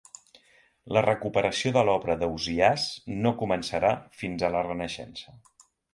[0.97, 2.87] La recuperació de l'obra d'Ausiàs
[3.27, 3.93] no començarà
[4.23, 5.37] fins a la Renaixença.